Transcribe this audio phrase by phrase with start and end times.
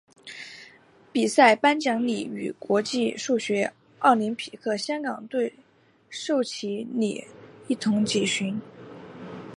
[1.11, 5.53] 比赛颁奖礼与国际数学奥林匹克香港队
[6.09, 7.27] 授旗礼
[7.67, 8.59] 一同举行。